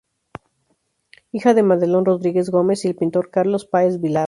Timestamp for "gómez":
2.49-2.85